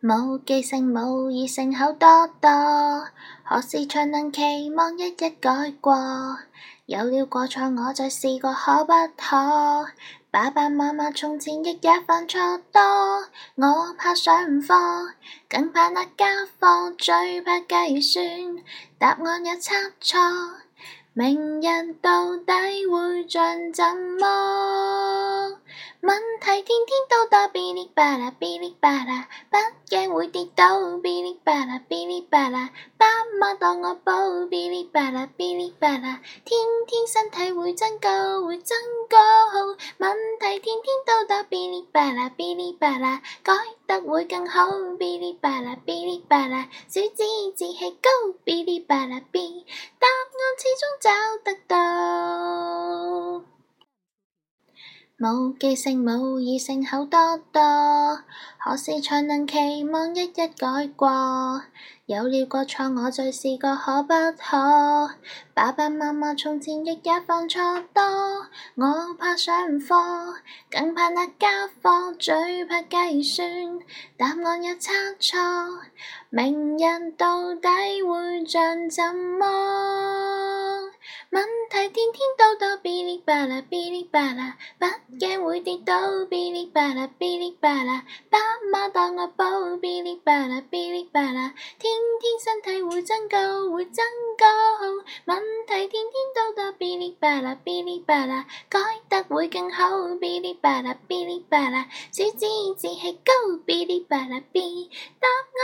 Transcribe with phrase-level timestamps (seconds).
[0.00, 2.08] 冇记性，冇记性，好多
[2.40, 2.48] 多。
[3.42, 5.92] 何时才能期望一一改过？
[6.86, 9.86] 有了过错，我再试过，可不可？
[10.30, 12.38] 爸爸妈妈从前亦也犯错
[12.72, 12.80] 多，
[13.56, 14.72] 我怕上课，
[15.48, 18.24] 更怕那家课，最怕计算
[19.00, 20.16] 答案也差错。
[21.12, 22.52] 明日到底
[22.88, 23.84] 会像怎
[24.20, 25.58] 么？
[26.00, 29.58] 问题天天都多，哔哩吧啦，哔哩吧啦，不。
[30.30, 30.64] 跌倒，
[31.02, 32.68] 哔哩吧啦，哔哩吧啦，
[32.98, 33.06] 爸
[33.40, 34.12] 妈当我宝，
[34.50, 38.76] 哔哩吧啦，哔哩吧啦，天天身体会增高，会增
[39.08, 39.16] 高，
[39.98, 43.54] 问题天天都答，哔哩吧啦，哔哩吧啦，改
[43.86, 44.64] 得会更好，
[44.98, 47.22] 哔哩吧啦，哔哩吧啦，小子
[47.56, 48.10] 志气高，
[48.44, 49.64] 哔哩吧啦哔，
[49.98, 51.87] 答案始终找得到。
[55.20, 57.18] 冇记性，冇易性口多
[57.50, 57.60] 多，
[58.56, 61.08] 何时才能期望一一改过？
[62.06, 64.56] 有了过错，我再试过可不可？
[65.54, 67.60] 爸爸妈妈从前亦也犯错
[67.92, 68.00] 多，
[68.76, 69.96] 我怕上课，
[70.70, 73.44] 更怕那家课，最怕计算
[74.16, 75.36] 答案有差错，
[76.30, 77.68] 明日到底
[78.06, 79.48] 会像怎么？
[81.30, 82.97] 问题天天都多变。
[83.24, 85.94] 巴拉，哔哩，巴拉，哔哩，不惊会跌倒。
[86.30, 88.38] 哔哩巴拉，哔哩巴拉，爸
[88.72, 89.44] 妈当我宝。
[89.80, 94.04] 哔哩巴拉，哔哩巴拉，天天身体会增高，会增
[94.36, 94.46] 高。
[95.24, 99.84] 问题天天都多，哔哩巴拉，哔哩巴拉，改得会更好。
[100.20, 102.46] 哔哩巴拉，哔哩巴拉，小子
[102.76, 103.32] 子气高。
[103.66, 104.88] 哔哩巴拉，哔，
[105.20, 105.58] 当我。